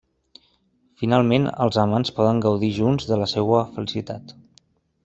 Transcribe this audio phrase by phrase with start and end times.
[1.01, 4.37] Finalment els amants poden gaudir junts de la seua felicitat.